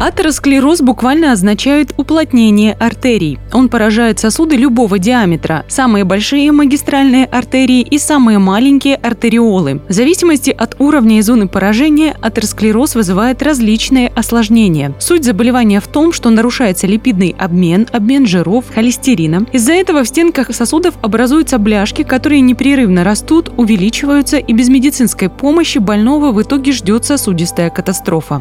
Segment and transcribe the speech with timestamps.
[0.00, 3.38] Атеросклероз буквально означает уплотнение артерий.
[3.52, 9.82] Он поражает сосуды любого диаметра, самые большие магистральные артерии и самые маленькие артериолы.
[9.90, 14.94] В зависимости от уровня и зоны поражения атеросклероз вызывает различные осложнения.
[14.98, 19.44] Суть заболевания в том, что нарушается липидный обмен, обмен жиров, холестерина.
[19.52, 25.76] Из-за этого в стенках сосудов образуются бляшки, которые непрерывно растут, увеличиваются и без медицинской помощи
[25.76, 28.40] больного в итоге ждет сосудистая катастрофа.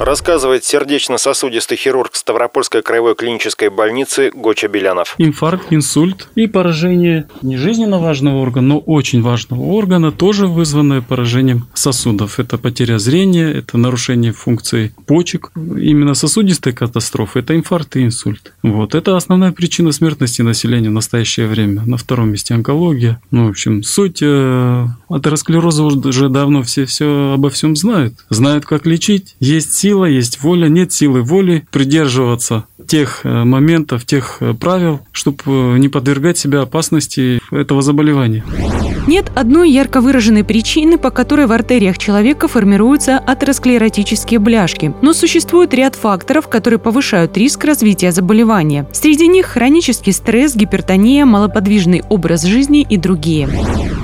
[0.00, 5.14] Рассказывает сердечно-сосудистый хирург Ставропольской краевой клинической больницы Гоча Белянов.
[5.18, 11.66] Инфаркт, инсульт и поражение не жизненно важного органа, но очень важного органа, тоже вызванное поражением
[11.74, 12.40] сосудов.
[12.40, 15.50] Это потеря зрения, это нарушение функций почек.
[15.54, 18.54] Именно сосудистая катастрофа– это инфаркт и инсульт.
[18.62, 18.94] Вот.
[18.94, 21.82] Это основная причина смертности населения в настоящее время.
[21.84, 23.20] На втором месте онкология.
[23.30, 28.14] Ну, в общем, суть э, атеросклероза уже давно все, все обо всем знают.
[28.30, 29.36] Знают, как лечить.
[29.40, 35.42] Есть сила, есть воля, нет силы воли придерживаться тех э, моментов, тех э, правил, чтобы
[35.46, 38.44] э, не подвергать себя опасности этого заболевания.
[39.06, 44.92] Нет одной ярко выраженной причины, по которой в артериях человека формируются атеросклеротические бляшки.
[45.02, 48.88] Но существует ряд факторов, которые повышают риск развития заболевания.
[48.92, 53.48] Среди них хронический стресс, гипертония, малоподвижный образ жизни и другие.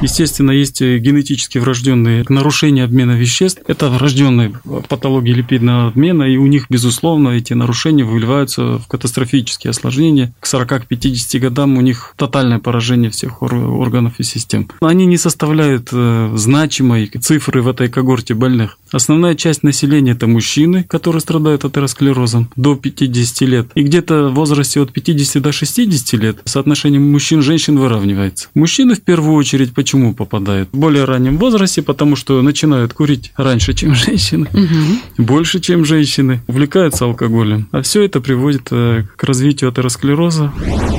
[0.02, 3.62] Естественно, есть генетически врожденные нарушения обмена веществ.
[3.66, 4.52] Это врожденные
[4.88, 10.32] патологии липидного обмена, и у них, безусловно, эти нарушения выливаются в катастрофические осложнения.
[10.40, 14.68] К 40-50 годам у них тотальное поражение всех органов и систем.
[14.80, 18.78] Они не составляют э, значимой цифры в этой когорте больных.
[18.92, 23.68] Основная часть населения– это мужчины, которые страдают атеросклерозом до 50 лет.
[23.74, 28.48] И где-то в возрасте от 50 до 60 лет соотношение мужчин-женщин выравнивается.
[28.54, 30.68] Мужчины в первую очередь почему попадают?
[30.72, 35.22] В более раннем возрасте, потому что начинают курить раньше, чем женщины, угу.
[35.24, 37.68] больше, чем женщины, увлекаются алкоголем.
[37.72, 40.52] А все это приводит э, к развитию атеросклероза.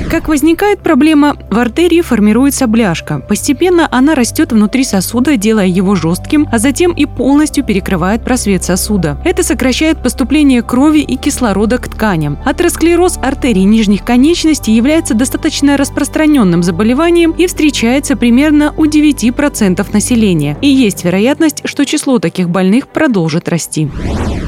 [0.09, 3.19] Как возникает проблема, в артерии формируется бляшка.
[3.19, 9.21] Постепенно она растет внутри сосуда, делая его жестким, а затем и полностью перекрывает просвет сосуда.
[9.25, 12.39] Это сокращает поступление крови и кислорода к тканям.
[12.45, 20.57] Атеросклероз артерий нижних конечностей является достаточно распространенным заболеванием и встречается примерно у 9% населения.
[20.61, 23.89] И есть вероятность, что число таких больных продолжит расти.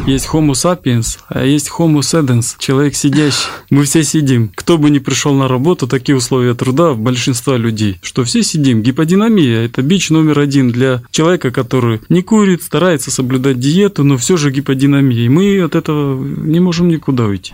[0.09, 3.45] Есть Homo sapiens, а есть Homo sedens, человек сидящий.
[3.69, 4.51] Мы все сидим.
[4.55, 8.81] Кто бы ни пришел на работу, такие условия труда в большинства людей, что все сидим.
[8.81, 14.35] Гиподинамия– это бич номер один для человека, который не курит, старается соблюдать диету, но все
[14.35, 15.25] же гиподинамия.
[15.25, 17.53] И мы от этого не можем никуда уйти.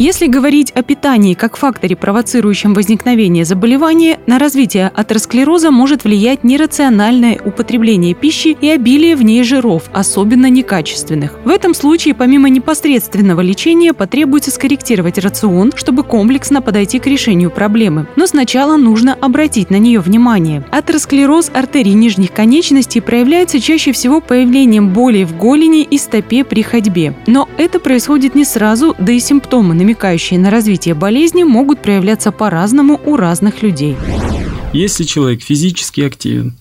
[0.00, 7.40] Если говорить о питании как факторе, провоцирующем возникновение заболевания, на развитие атеросклероза может влиять нерациональное
[7.44, 11.32] употребление пищи и обилие в ней жиров, особенно некачественных.
[11.44, 18.06] В этом случае, помимо непосредственного лечения, потребуется скорректировать рацион, чтобы комплексно подойти к решению проблемы.
[18.16, 20.64] Но сначала нужно обратить на нее внимание.
[20.70, 27.14] Атеросклероз артерий нижних конечностей проявляется чаще всего появлением боли в голени и стопе при ходьбе.
[27.26, 33.00] Но это происходит не сразу, да и симптомы намекающие на развитие болезни, могут проявляться по-разному
[33.04, 33.96] у разных людей.
[34.72, 36.54] Если человек физически активен,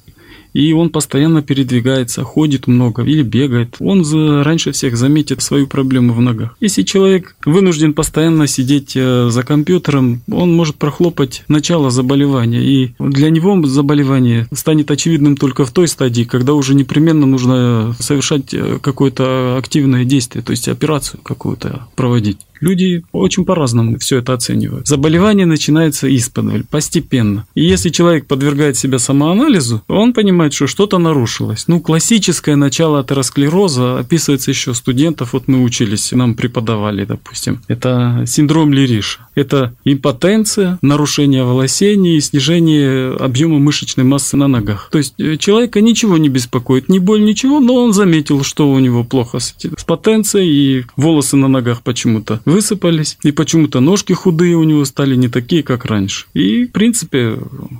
[0.57, 3.75] и он постоянно передвигается, ходит много или бегает.
[3.79, 6.55] Он за, раньше всех заметит свою проблему в ногах.
[6.59, 12.63] Если человек вынужден постоянно сидеть э, за компьютером, он может прохлопать начало заболевания.
[12.63, 18.51] И для него заболевание станет очевидным только в той стадии, когда уже непременно нужно совершать
[18.55, 22.39] э, какое-то активное действие, то есть операцию какую-то проводить.
[22.61, 24.87] Люди очень по-разному все это оценивают.
[24.87, 27.45] Заболевание начинается исподволь, постепенно.
[27.55, 31.67] И если человек подвергает себя самоанализу, он понимает, что что-то нарушилось.
[31.67, 37.61] Ну, классическое начало атеросклероза описывается еще студентов, вот мы учились, нам преподавали, допустим.
[37.67, 39.19] Это синдром Лериша.
[39.35, 44.89] Это импотенция, нарушение волосения и снижение объема мышечной массы на ногах.
[44.91, 48.79] То есть э, человека ничего не беспокоит, ни боль, ничего, но он заметил, что у
[48.79, 49.53] него плохо с
[49.85, 55.27] потенцией и волосы на ногах почему-то высыпались, и почему-то ножки худые у него стали не
[55.27, 56.25] такие, как раньше.
[56.33, 57.37] И, в принципе,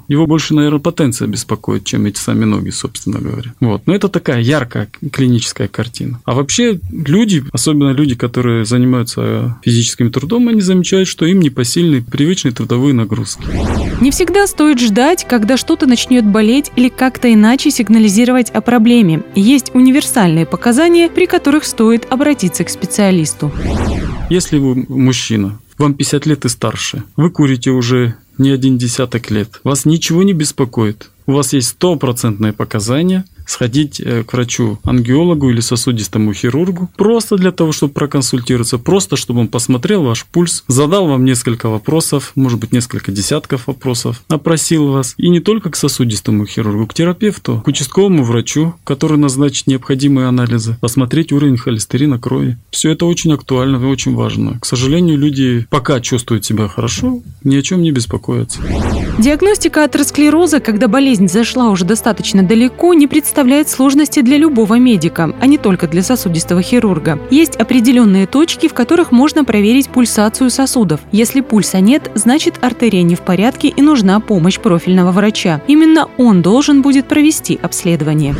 [0.08, 3.54] его больше, наверное, потенция беспокоит, чем эти сами ноги, собственно говоря.
[3.60, 3.84] Вот.
[3.88, 6.20] Но это такая яркая клиническая картина.
[6.26, 12.52] А вообще люди, особенно люди, которые занимаются физическим трудом, они замечают, что им непосильны привычные
[12.52, 13.44] трудовые нагрузки.
[14.02, 19.24] Не всегда стоит ждать, когда что-то начнет болеть или как-то иначе сигнализировать о проблеме.
[19.36, 23.52] Есть универсальные показания, при которых стоит обратиться к специалисту.
[24.30, 27.04] Если вы мужчина, вам 50 лет и старше.
[27.16, 29.62] Вы курите уже не один десяток лет.
[29.64, 31.12] Вас ничего не беспокоит.
[31.26, 37.72] У вас есть стопроцентное показания– сходить э, к врачу-ангиологу или сосудистому хирургу просто для того,
[37.72, 43.12] чтобы проконсультироваться, просто чтобы он посмотрел ваш пульс, задал вам несколько вопросов, может быть, несколько
[43.12, 45.16] десятков вопросов, опросил вас.
[45.18, 50.78] И не только к сосудистому хирургу, к терапевту, к участковому врачу, который назначит необходимые анализы,
[50.82, 52.58] посмотреть уровень холестерина крови.
[52.72, 54.60] Все это очень актуально и очень важно.
[54.60, 58.60] К сожалению, люди пока чувствуют себя хорошо, ни о чем не беспокоятся.
[59.18, 65.32] Диагностика атеросклероза, когда болезнь зашла уже достаточно далеко, не представляет представляет сложности для любого медика,
[65.40, 67.20] а не только для сосудистого хирурга.
[67.30, 71.02] Есть определенные точки, в которых можно проверить пульсацию сосудов.
[71.12, 75.62] Если пульса нет, значит артерия не в порядке и нужна помощь профильного врача.
[75.68, 78.36] Именно он должен будет провести обследование.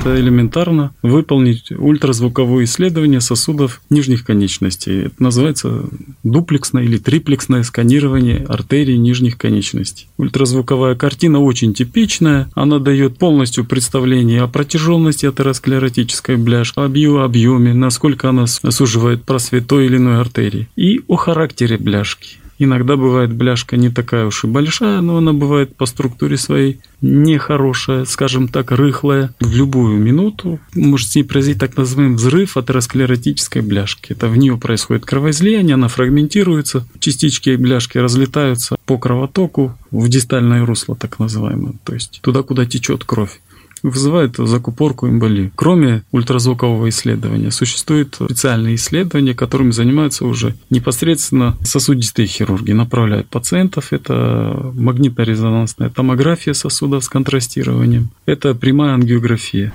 [0.00, 5.02] Это элементарно выполнить ультразвуковое исследование сосудов нижних конечностей.
[5.04, 5.84] Это называется
[6.24, 10.08] дуплексное или триплексное сканирование артерий нижних конечностей.
[10.16, 17.74] Ультразвуковая картина очень типичная, она дает полностью представление о протяженности атеросклеротической бляшки, об ее объеме,
[17.74, 22.40] насколько она суживает просвет той или иной артерии, и о характере бляшки.
[22.62, 28.04] Иногда бывает бляшка не такая уж и большая, но она бывает по структуре своей нехорошая,
[28.04, 29.34] скажем так, рыхлая.
[29.40, 34.12] В любую минуту может с ней произойти так называемый взрыв атеросклеротической бляшки.
[34.12, 40.94] Это в нее происходит кровоизлияние, она фрагментируется, частички бляшки разлетаются по кровотоку в дистальное русло,
[40.94, 43.40] так называемое, то есть туда, куда течет кровь
[43.82, 45.52] вызывает закупорку эмболии.
[45.54, 52.72] Кроме ультразвукового исследования, существуют специальные исследования, которыми занимаются уже непосредственно сосудистые хирурги.
[52.72, 53.92] Направляют пациентов.
[53.92, 58.10] Это магнитно-резонансная томография сосудов с контрастированием.
[58.26, 59.72] Это прямая ангиография.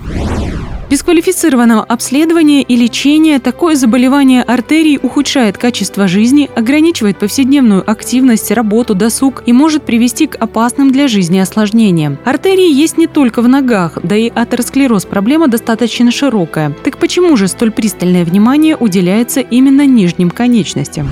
[0.88, 8.94] Без квалифицированного обследования и лечения такое заболевание артерий ухудшает качество жизни, ограничивает повседневную активность, работу,
[8.94, 12.18] досуг и может привести к опасным для жизни осложнениям.
[12.24, 16.76] Артерии есть не только в ногах, да и атеросклероз проблема достаточно широкая.
[16.84, 21.10] Так почему же столь пристальное внимание уделяется именно нижним конечностям?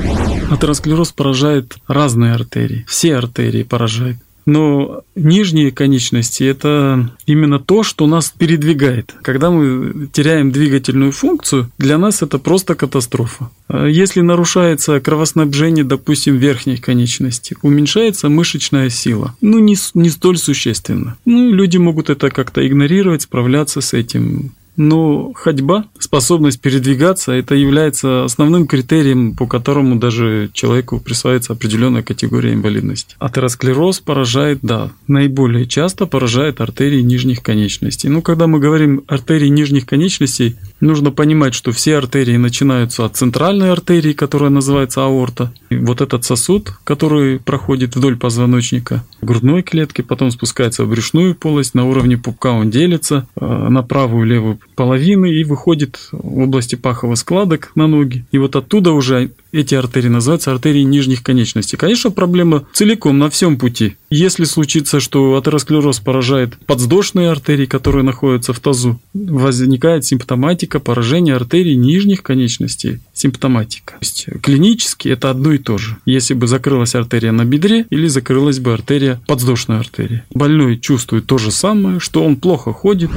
[0.52, 2.84] Атеросклероз поражает разные артерии.
[2.86, 4.16] Все артерии поражает.
[4.46, 9.14] Но нижние конечности– это именно то, что нас передвигает.
[9.22, 13.50] Когда мы теряем двигательную функцию, для нас это просто катастрофа.
[13.68, 19.34] А если нарушается кровоснабжение, допустим, верхней конечности, уменьшается мышечная сила.
[19.40, 21.16] Ну, не, не столь существенно.
[21.24, 24.52] Ну, люди могут это как-то игнорировать, справляться с этим.
[24.76, 32.52] Но ходьба, способность передвигаться, это является основным критерием, по которому даже человеку присваивается определенная категория
[32.52, 33.14] инвалидности.
[33.18, 38.08] Атеросклероз поражает, да, наиболее часто поражает артерии нижних конечностей.
[38.08, 43.72] Ну, когда мы говорим артерии нижних конечностей, нужно понимать, что все артерии начинаются от центральной
[43.72, 45.52] артерии, которая называется аорта.
[45.70, 51.74] И вот этот сосуд, который проходит вдоль позвоночника, грудной клетки, потом спускается в брюшную полость,
[51.74, 56.74] на уровне пупка он делится э, на правую и левую половины и выходит в области
[56.74, 58.24] паховых складок на ноги.
[58.32, 61.76] И вот оттуда уже эти артерии называются артерии нижних конечностей.
[61.76, 63.96] Конечно, проблема целиком на всем пути.
[64.16, 71.74] Если случится, что атеросклероз поражает подвздошные артерии, которые находятся в тазу, возникает симптоматика поражения артерий
[71.74, 73.00] нижних конечностей.
[73.12, 73.94] Симптоматика.
[73.94, 75.96] То есть клинически это одно и то же.
[76.06, 80.22] Если бы закрылась артерия на бедре или закрылась бы артерия подвздошной артерии.
[80.32, 83.10] Больной чувствует то же самое, что он плохо ходит.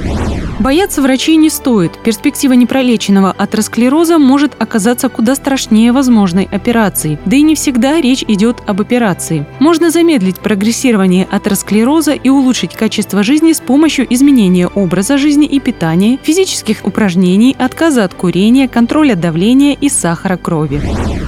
[0.58, 1.92] Бояться врачей не стоит.
[2.02, 7.20] Перспектива непролеченного атеросклероза может оказаться куда страшнее возможной операции.
[7.24, 9.46] Да и не всегда речь идет об операции.
[9.60, 10.87] Можно замедлить прогрессирование
[11.30, 18.04] атеросклероза и улучшить качество жизни с помощью изменения образа жизни и питания, физических упражнений, отказа
[18.04, 20.80] от курения, контроля давления и сахара крови.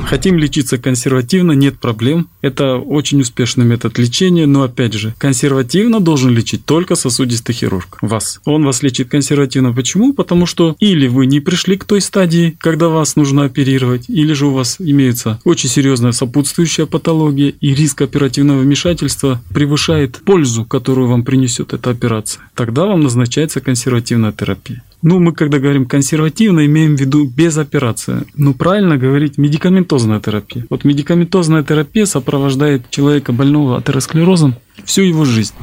[0.06, 2.28] Хотим лечиться консервативно, нет проблем.
[2.42, 7.98] Это очень успешный метод лечения, но опять же, консервативно должен лечить только сосудистый хирург.
[8.00, 8.40] Вас.
[8.44, 9.72] Он вас лечит консервативно.
[9.72, 10.12] Почему?
[10.12, 14.46] Потому что или вы не пришли к той стадии, когда вас нужно оперировать, или же
[14.46, 21.24] у вас имеется очень серьезная сопутствующая патология, и риск оперативного вмешательства превышает пользу, которую вам
[21.24, 22.42] принесет эта операция.
[22.54, 24.82] Тогда вам назначается консервативная терапия.
[25.02, 28.22] Ну, мы когда говорим консервативно, имеем в виду без операции.
[28.36, 30.66] Ну, правильно говорить медикаментозная терапия.
[30.68, 35.54] Вот медикаментозная терапия сопровождает человека больного атеросклерозом всю его жизнь.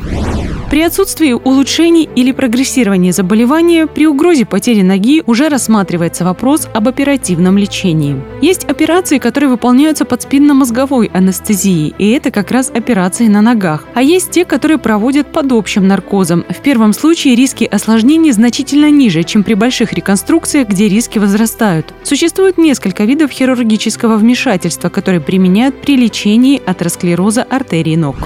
[0.70, 7.58] При отсутствии улучшений или прогрессирования заболевания при угрозе потери ноги уже рассматривается вопрос об оперативном
[7.58, 8.22] лечении.
[8.42, 13.86] Есть операции, которые выполняются под спинномозговой анестезией, и это как раз операции на ногах.
[13.94, 16.44] А есть те, которые проводят под общим наркозом.
[16.50, 21.94] В первом случае риски осложнений значительно ниже, чем при больших реконструкциях, где риски возрастают.
[22.04, 28.18] Существует несколько видов хирургического вмешательства, которые применяют при лечении атеросклероза артерий ног.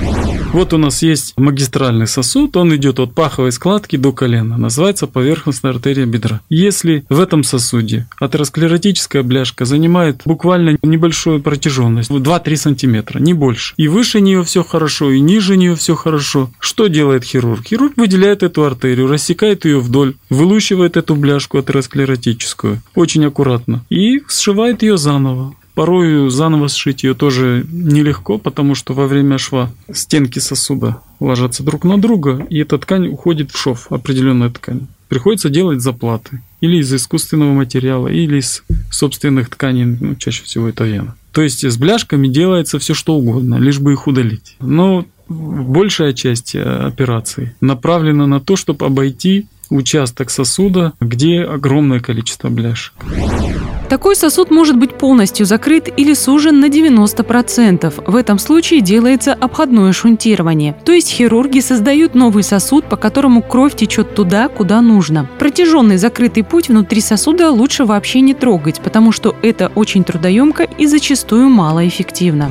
[0.53, 5.71] Вот у нас есть магистральный сосуд, он идет от паховой складки до колена, называется поверхностная
[5.71, 6.41] артерия бедра.
[6.49, 13.87] Если в этом сосуде атеросклеротическая бляшка занимает буквально небольшую протяженность, 2-3 сантиметра, не больше, и
[13.87, 17.65] выше нее все хорошо, и ниже нее все хорошо, что делает хирург?
[17.65, 24.83] Хирург выделяет эту артерию, рассекает ее вдоль, вылущивает эту бляшку атеросклеротическую, очень аккуратно, и сшивает
[24.83, 25.55] ее заново.
[25.73, 31.83] Порой заново сшить ее тоже нелегко, потому что во время шва стенки сосуда ложатся друг
[31.83, 34.87] на друга, и эта ткань уходит в шов, определенная ткань.
[35.07, 36.41] Приходится делать заплаты.
[36.61, 41.15] Или из искусственного материала, или из собственных тканей, ну, чаще всего это вена.
[41.31, 44.57] То есть с бляшками делается все что угодно, лишь бы их удалить.
[44.59, 52.49] Но большая часть э, операций направлена на то, чтобы обойти участок сосуда, где огромное количество
[52.49, 52.93] бляшек.
[53.91, 58.09] Такой сосуд может быть полностью закрыт или сужен на 90%.
[58.09, 60.77] В этом случае делается обходное шунтирование.
[60.85, 65.27] То есть хирурги создают новый сосуд, по которому кровь течет туда, куда нужно.
[65.39, 70.87] Протяженный закрытый путь внутри сосуда лучше вообще не трогать, потому что это очень трудоемко и
[70.87, 72.49] зачастую малоэффективно.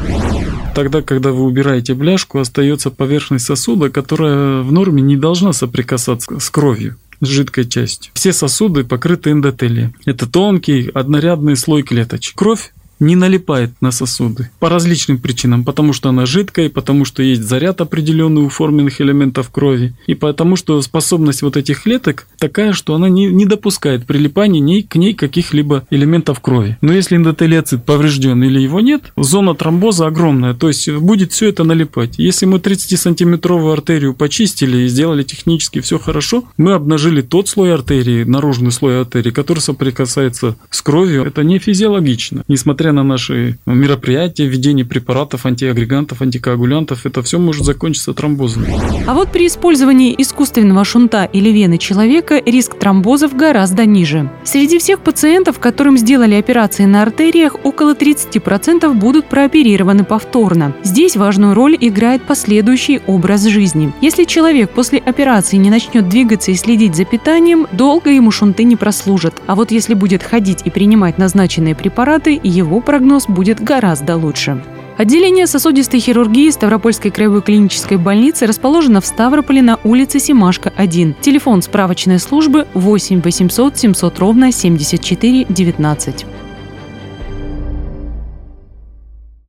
[0.75, 6.51] Тогда, когда вы убираете бляшку, остается поверхность сосуда, которая в норме не должна соприкасаться с
[6.51, 6.97] кровью
[7.29, 8.13] жидкой частью.
[8.15, 9.95] Все сосуды покрыты эндотелием.
[10.05, 12.35] Это тонкий однорядный слой клеточек.
[12.37, 17.43] Кровь не налипает на сосуды по различным причинам, потому что она жидкая, потому что есть
[17.43, 22.95] заряд определенный у форменных элементов крови, и потому что способность вот этих клеток такая, что
[22.95, 26.77] она не, не допускает прилипания ни к ней каких-либо элементов крови.
[26.81, 31.65] Но если эндотелиоцит поврежден или его нет, зона тромбоза огромная, то есть будет все это
[31.65, 32.19] налипать.
[32.19, 38.25] Если мы 30-сантиметровую артерию почистили и сделали технически все хорошо, мы обнажили тот слой артерии,
[38.25, 41.25] наружный слой артерии, который соприкасается с кровью.
[41.25, 47.65] Это не физиологично, несмотря несмотря на наши мероприятия, введение препаратов, антиагрегантов, антикоагулянтов, это все может
[47.65, 48.67] закончиться тромбозом.
[49.07, 54.31] А вот при использовании искусственного шунта или вены человека риск тромбозов гораздо ниже.
[54.45, 60.75] Среди всех пациентов, которым сделали операции на артериях, около 30% будут прооперированы повторно.
[60.83, 63.93] Здесь важную роль играет последующий образ жизни.
[64.01, 68.77] Если человек после операции не начнет двигаться и следить за питанием, долго ему шунты не
[68.77, 69.35] прослужат.
[69.47, 72.41] А вот если будет ходить и принимать назначенные препараты,
[72.81, 74.63] прогноз будет гораздо лучше.
[74.97, 81.15] Отделение сосудистой хирургии Ставропольской краевой клинической больницы расположено в Ставрополе на улице Симашка, 1.
[81.23, 86.27] Телефон справочной службы 8 800 700 ровно 74 19.